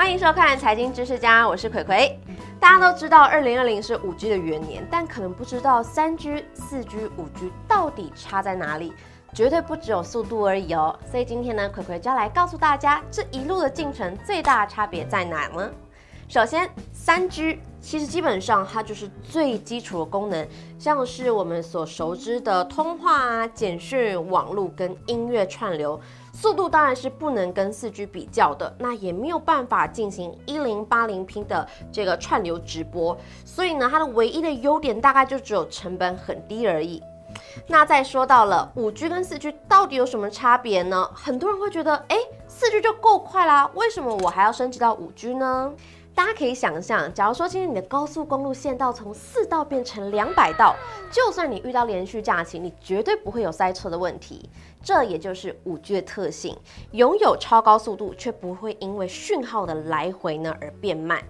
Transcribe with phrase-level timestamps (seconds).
[0.00, 2.18] 欢迎收看《财经知识家》，我是葵葵。
[2.58, 8.94] 大家都知道，二零二零是五 G 的元年，但可能不知道三 G、四 G、五 G 到底差在哪里，
[9.34, 10.98] 绝对不只有速度而已哦。
[11.10, 15.70] 所以今天呢，葵葵就要来告诉大家，这一路的进程最大的差别在哪呢？
[16.28, 20.48] 首先，三 G 其实基本上它就是最基础的功能，
[20.78, 26.00] 像是我们所熟知的通话啊、简讯、网络跟音乐串流，
[26.40, 37.02] 速度当然是不能跟四 G 比较的，那也没有办法进行一零八零 P 的这个串流直播，所以呢，它的唯一的优点大概就只有成本很低而已。
[37.66, 41.10] 那再说到了五 G 跟四 G 到底有什么差别呢？
[41.12, 42.16] 很多人会觉得，哎，
[42.48, 45.70] 四 G 就够快啦，为什么我还要升级到五 G 呢？
[46.20, 50.76] 大家可以想象，假如说今天你的高速公路线道从四道变成两百道，
[51.10, 54.46] 就算你遇到连续假期，你绝对不会有塞车的问题。
[54.82, 56.54] 这也就是五 G 的特性，
[56.90, 61.22] 拥有超高速度，却不会因为讯号的来回呢而变慢。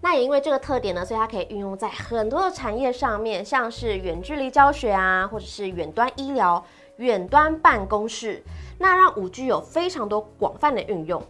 [0.00, 6.60] 那也因为这个特点呢，所以它可以运用在很多的产业上面，像是远距离教学啊，或者是远端医疗、
[6.96, 8.42] 远端办公室，
[8.78, 11.22] 那让五 G 有非常多广泛的运用，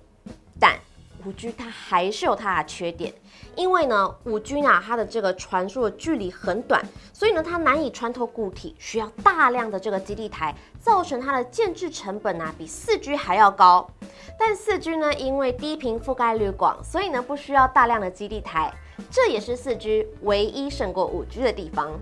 [0.58, 0.78] 但。
[1.24, 3.12] 五 G 它还是有它的缺点，
[3.54, 13.88] 因为呢，五 G 呢它的这个传输的距离很短，所以呢它难以穿透固体，需要大量的这个基地台，造成它的建置成本呢比四 G 还要高。
[14.38, 18.72] 但四 G 呢因为低频覆盖率广，所以呢不需要大量的基地台，
[19.10, 21.92] 这也是四 G 唯一胜过五 G 的地方。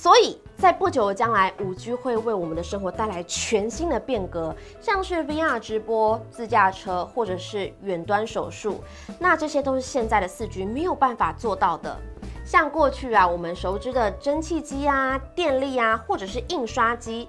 [0.00, 8.80] 所以在不久的将来，五 G 会为我们的生活带来全新的变革，像是 VR 直播、自驾车，或者是远端手术，
[9.18, 11.98] 那这些都是现在的四 G 没有办法做到的。
[12.44, 17.28] 像过去啊，我们熟知的蒸汽机啊、电力啊，或者是印刷机，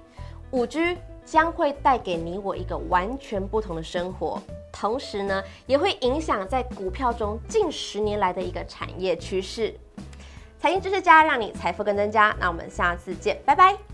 [0.52, 4.40] 五 G 将会带给你我一个完全不同的生活，
[4.70, 9.74] 同时呢，也会影响在股票中近十年来的一个产业趋势。
[10.60, 12.34] 财经知识家，让你财富更增加。
[12.38, 13.89] 那我们下次见，拜拜。